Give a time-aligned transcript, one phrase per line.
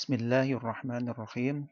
[0.00, 1.68] Bismillahirrahmanirrahim.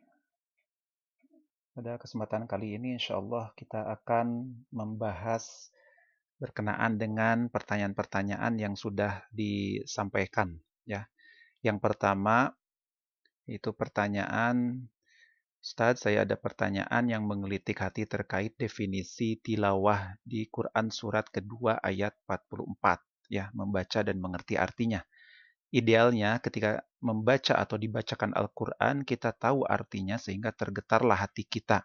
[1.73, 5.73] Pada kesempatan kali ini insya Allah kita akan membahas
[6.37, 10.61] berkenaan dengan pertanyaan-pertanyaan yang sudah disampaikan.
[10.85, 11.09] Ya,
[11.65, 12.53] Yang pertama
[13.49, 14.85] itu pertanyaan
[15.65, 22.13] Ustaz, saya ada pertanyaan yang menggelitik hati terkait definisi tilawah di Quran surat kedua ayat
[22.29, 25.01] 44 ya, membaca dan mengerti artinya.
[25.69, 31.85] Idealnya ketika membaca atau dibacakan Al-Quran, kita tahu artinya sehingga tergetarlah hati kita.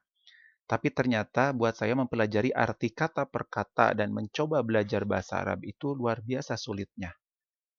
[0.64, 5.92] Tapi ternyata buat saya mempelajari arti kata per kata dan mencoba belajar bahasa Arab itu
[5.92, 7.12] luar biasa sulitnya.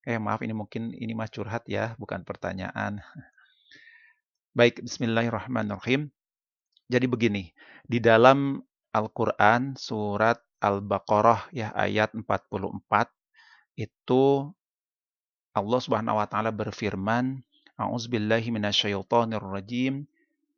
[0.04, 3.00] Eh maaf ini mungkin ini mah curhat ya, bukan pertanyaan.
[4.58, 6.12] Baik, bismillahirrahmanirrahim.
[6.92, 7.48] Jadi begini,
[7.88, 8.60] di dalam
[8.92, 12.44] Al-Quran surat Al-Baqarah ya ayat 44
[13.80, 14.22] itu
[15.54, 17.38] Allah Subhanahu wa taala berfirman,
[17.78, 20.06] A'udzubillahi minasyaitonir rajim.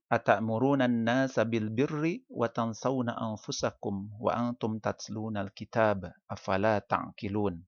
[0.07, 7.59] Ata'muruna an-nasa bil birri wa tansawna anfusakum wa antum tatluna al-kitab afala ta'qilun.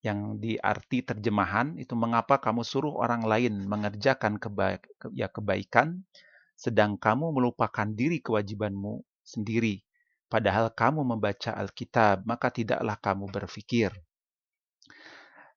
[0.00, 6.08] Yang diarti terjemahan itu mengapa kamu suruh orang lain mengerjakan kebaik, ya kebaikan
[6.56, 9.84] sedang kamu melupakan diri kewajibanmu sendiri
[10.26, 13.94] padahal kamu membaca Alkitab maka tidaklah kamu berfikir.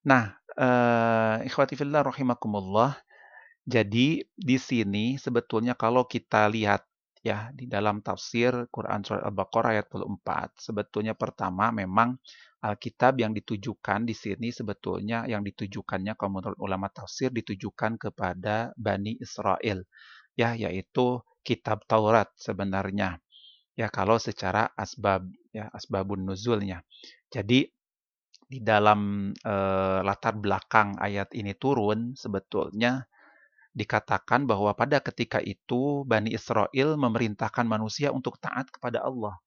[0.05, 2.97] Nah, uh, ikhwati fillah rahimakumullah.
[3.69, 6.81] Jadi di sini sebetulnya kalau kita lihat
[7.22, 12.17] ya di dalam tafsir Quran surat Al-Baqarah ayat 24, sebetulnya pertama memang
[12.59, 19.16] Alkitab yang ditujukan di sini sebetulnya yang ditujukannya kalau menurut ulama tafsir ditujukan kepada Bani
[19.20, 19.88] Israel
[20.36, 23.20] ya yaitu kitab Taurat sebenarnya
[23.80, 25.23] ya kalau secara asbab
[25.55, 26.83] ya asbabun nuzulnya.
[27.31, 27.72] Jadi
[28.50, 29.55] di dalam e,
[30.02, 33.05] latar belakang ayat ini turun sebetulnya
[33.78, 39.38] dikatakan bahwa pada ketika itu Bani Israel memerintahkan manusia untuk taat kepada Allah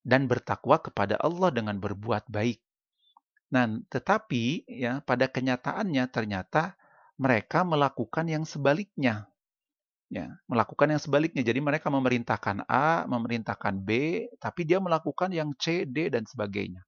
[0.00, 2.60] dan bertakwa kepada Allah dengan berbuat baik.
[3.52, 6.76] Nah, tetapi ya pada kenyataannya ternyata
[7.20, 9.28] mereka melakukan yang sebaliknya.
[10.12, 11.42] Ya, melakukan yang sebaliknya.
[11.42, 13.90] Jadi mereka memerintahkan A, memerintahkan B,
[14.38, 16.84] tapi dia melakukan yang C, D dan sebagainya.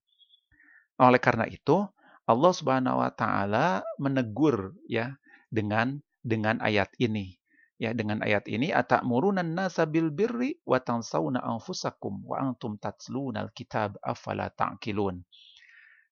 [0.97, 1.85] Oleh karena itu,
[2.25, 5.13] Allah Subhanahu wa taala menegur ya
[5.53, 7.37] dengan dengan ayat ini.
[7.77, 14.01] Ya, dengan ayat ini atamuruna nasa bil birri wa tansawna anfusakum wa antum tatluna alkitab
[14.01, 15.21] afala ta'qilun.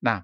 [0.05, 0.21] Nah,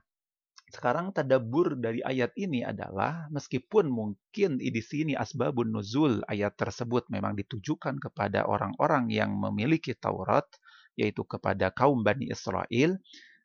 [0.69, 7.33] sekarang tadabur dari ayat ini adalah meskipun mungkin di sini asbabun nuzul ayat tersebut memang
[7.41, 10.45] ditujukan kepada orang-orang yang memiliki Taurat
[10.93, 13.01] yaitu kepada kaum Bani Israel,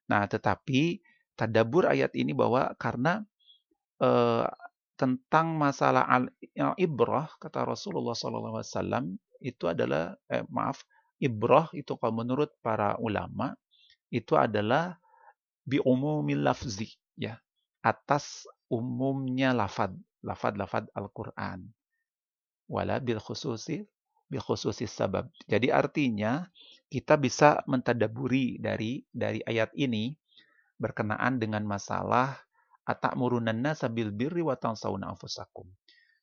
[0.05, 1.01] Nah, tetapi
[1.35, 3.23] tadabur ayat ini bahwa karena
[3.99, 4.47] uh,
[4.95, 6.31] tentang masalah al
[6.79, 10.87] ibrah kata Rasulullah SAW itu adalah eh, maaf
[11.19, 13.51] ibrah itu kalau menurut para ulama
[14.07, 14.95] itu adalah
[15.67, 17.35] bi umumil lafzi ya
[17.83, 19.91] atas umumnya lafad
[20.23, 21.67] lafad lafad Al-Qur'an
[22.71, 23.85] wala bil khususi
[24.25, 25.29] bil khususi sabab.
[25.45, 26.49] Jadi artinya
[26.89, 30.17] kita bisa mentadaburi dari dari ayat ini
[30.75, 32.35] berkenaan dengan masalah
[32.85, 35.65] atakmurunan sabil birri wa tansawna anfusakum.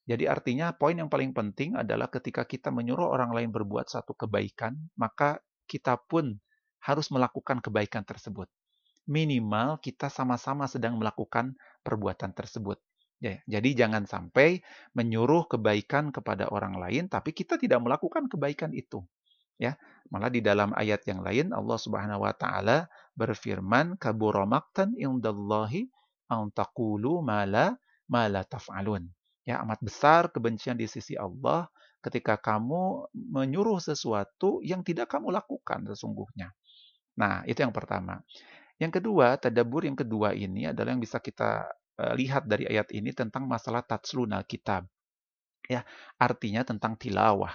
[0.03, 4.75] Jadi artinya poin yang paling penting adalah ketika kita menyuruh orang lain berbuat satu kebaikan,
[4.99, 5.39] maka
[5.71, 6.43] kita pun
[6.83, 8.51] harus melakukan kebaikan tersebut.
[9.07, 11.55] Minimal kita sama-sama sedang melakukan
[11.87, 12.83] perbuatan tersebut.
[13.23, 14.67] Ya, jadi jangan sampai
[14.99, 19.07] menyuruh kebaikan kepada orang lain tapi kita tidak melakukan kebaikan itu.
[19.63, 19.79] Ya,
[20.11, 25.87] malah di dalam ayat yang lain Allah Subhanahu wa taala berfirman kabura maqtan indallahi
[26.27, 27.79] an taqulu mala
[28.43, 29.07] taf'alun.
[29.47, 31.71] Ya, amat besar kebencian di sisi Allah
[32.03, 36.51] ketika kamu menyuruh sesuatu yang tidak kamu lakukan sesungguhnya.
[37.15, 38.19] Nah, itu yang pertama.
[38.83, 41.71] Yang kedua, tadabur yang kedua ini adalah yang bisa kita
[42.03, 44.91] uh, lihat dari ayat ini tentang masalah tatsluna kitab.
[45.71, 45.87] Ya,
[46.19, 47.55] artinya tentang tilawah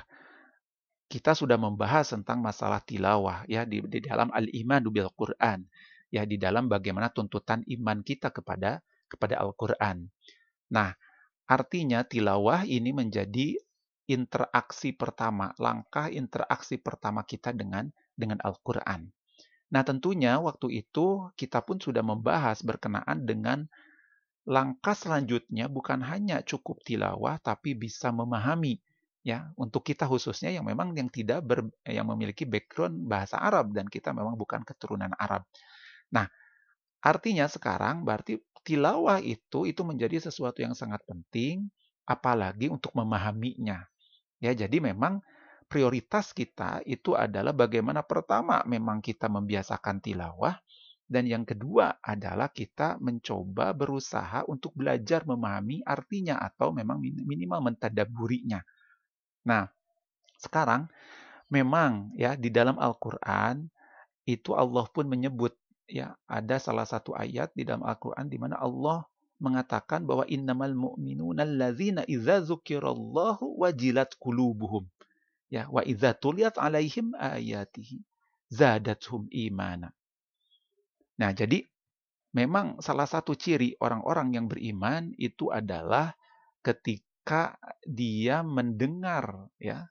[1.07, 5.63] kita sudah membahas tentang masalah tilawah ya di, di dalam al-iman bil Quran
[6.12, 10.04] ya di dalam bagaimana tuntutan iman kita kepada kepada Al-Qur'an.
[10.71, 10.92] Nah,
[11.48, 13.56] artinya tilawah ini menjadi
[14.07, 19.07] interaksi pertama, langkah interaksi pertama kita dengan dengan Al-Qur'an.
[19.68, 23.68] Nah, tentunya waktu itu kita pun sudah membahas berkenaan dengan
[24.48, 28.80] langkah selanjutnya bukan hanya cukup tilawah tapi bisa memahami
[29.25, 33.89] ya untuk kita khususnya yang memang yang tidak ber, yang memiliki background bahasa Arab dan
[33.89, 35.43] kita memang bukan keturunan Arab.
[36.13, 36.27] Nah,
[37.03, 41.71] artinya sekarang berarti tilawah itu itu menjadi sesuatu yang sangat penting
[42.07, 43.83] apalagi untuk memahaminya.
[44.39, 45.19] Ya, jadi memang
[45.67, 50.55] prioritas kita itu adalah bagaimana pertama memang kita membiasakan tilawah
[51.07, 58.59] dan yang kedua adalah kita mencoba berusaha untuk belajar memahami artinya atau memang minimal mentadaburinya.
[59.47, 59.71] Nah,
[60.35, 60.91] sekarang
[61.47, 63.71] memang ya di dalam Al-Qur'an
[64.27, 65.55] itu Allah pun menyebut
[65.88, 69.07] ya ada salah satu ayat di dalam Al-Qur'an di mana Allah
[69.39, 74.83] mengatakan bahwa innamal mu'minuna allazina idza dzukirallahu wajilat qulubuhum
[75.47, 78.03] ya wa idza tuliyat alaihim ayatihi
[78.51, 79.95] zadatuhum imana.
[81.17, 81.63] Nah, jadi
[82.35, 86.13] memang salah satu ciri orang-orang yang beriman itu adalah
[86.61, 87.06] ketika
[87.83, 89.88] dia mendengar ya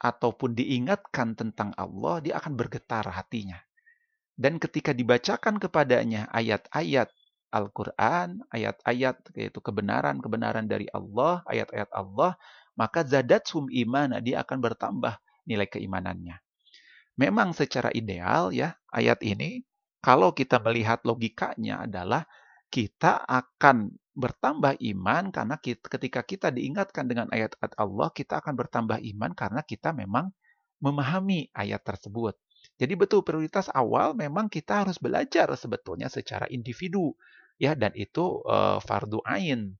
[0.00, 3.56] ataupun diingatkan tentang Allah, dia akan bergetar hatinya.
[4.36, 7.08] Dan ketika dibacakan kepadanya ayat-ayat
[7.48, 12.36] Al-Quran, ayat-ayat yaitu kebenaran-kebenaran dari Allah, ayat-ayat Allah,
[12.76, 15.16] maka zadatsum imana, dia akan bertambah
[15.48, 16.36] nilai keimanannya.
[17.16, 19.64] Memang secara ideal ya, ayat ini
[20.04, 22.28] kalau kita melihat logikanya adalah
[22.68, 28.98] kita akan bertambah iman karena kita, ketika kita diingatkan dengan ayat-ayat Allah, kita akan bertambah
[29.16, 30.32] iman karena kita memang
[30.80, 32.36] memahami ayat tersebut.
[32.76, 37.14] Jadi betul prioritas awal memang kita harus belajar sebetulnya secara individu
[37.56, 39.76] ya dan itu uh, fardu ain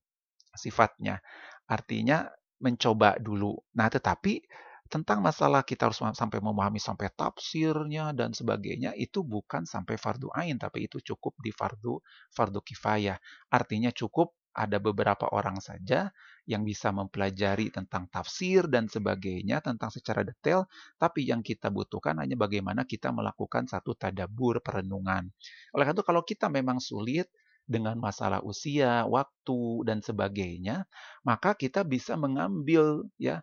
[0.56, 1.20] sifatnya.
[1.68, 2.30] Artinya
[2.62, 3.52] mencoba dulu.
[3.76, 4.40] Nah, tetapi
[4.86, 10.56] tentang masalah kita harus sampai memahami sampai tafsirnya dan sebagainya itu bukan sampai fardu ain
[10.58, 11.98] tapi itu cukup di fardu
[12.34, 13.18] fardu kifayah.
[13.50, 16.08] Artinya cukup ada beberapa orang saja
[16.48, 20.64] yang bisa mempelajari tentang tafsir dan sebagainya tentang secara detail,
[20.96, 25.28] tapi yang kita butuhkan hanya bagaimana kita melakukan satu tadabur perenungan.
[25.76, 27.28] Oleh karena itu kalau kita memang sulit
[27.68, 30.86] dengan masalah usia, waktu dan sebagainya,
[31.26, 33.42] maka kita bisa mengambil ya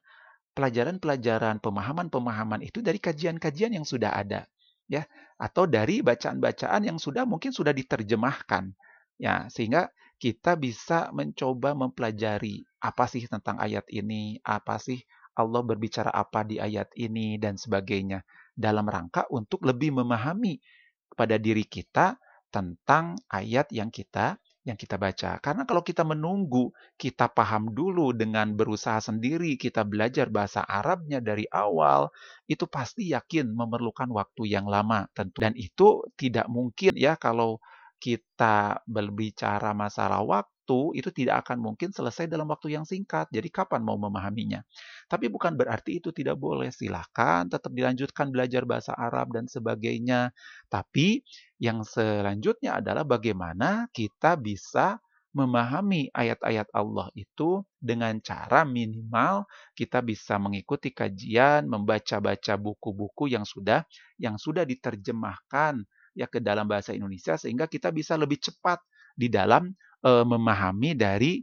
[0.53, 4.45] pelajaran-pelajaran, pemahaman-pemahaman itu dari kajian-kajian yang sudah ada
[4.87, 5.05] ya.
[5.37, 8.71] Atau dari bacaan-bacaan yang sudah mungkin sudah diterjemahkan
[9.19, 9.49] ya.
[9.49, 9.89] Sehingga
[10.21, 15.03] kita bisa mencoba mempelajari apa sih tentang ayat ini, apa sih
[15.33, 18.21] Allah berbicara apa di ayat ini dan sebagainya.
[18.53, 20.61] Dalam rangka untuk lebih memahami
[21.09, 22.21] kepada diri kita
[22.53, 25.37] tentang ayat yang kita yang kita baca.
[25.43, 31.43] Karena kalau kita menunggu, kita paham dulu dengan berusaha sendiri, kita belajar bahasa Arabnya dari
[31.51, 32.07] awal,
[32.47, 35.43] itu pasti yakin memerlukan waktu yang lama tentu.
[35.43, 37.59] Dan itu tidak mungkin ya kalau
[38.03, 43.31] kita berbicara masalah waktu, itu tidak akan mungkin selesai dalam waktu yang singkat.
[43.31, 44.59] Jadi kapan mau memahaminya?
[45.07, 46.67] Tapi bukan berarti itu tidak boleh.
[46.75, 50.35] Silahkan tetap dilanjutkan belajar bahasa Arab dan sebagainya.
[50.67, 51.23] Tapi
[51.63, 54.99] yang selanjutnya adalah bagaimana kita bisa
[55.33, 63.81] memahami ayat-ayat Allah itu dengan cara minimal kita bisa mengikuti kajian, membaca-baca buku-buku yang sudah
[64.21, 65.81] yang sudah diterjemahkan
[66.13, 68.81] ya ke dalam bahasa Indonesia sehingga kita bisa lebih cepat
[69.13, 69.73] di dalam
[70.05, 71.41] uh, memahami dari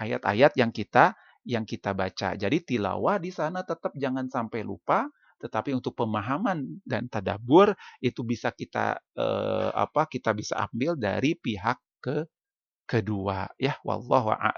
[0.00, 1.14] ayat-ayat uh, yang kita
[1.44, 2.34] yang kita baca.
[2.34, 5.06] Jadi tilawah di sana tetap jangan sampai lupa,
[5.38, 11.76] tetapi untuk pemahaman dan tadabur itu bisa kita uh, apa kita bisa ambil dari pihak
[12.00, 12.24] ke
[12.84, 14.56] kedua ya wallahu a'lam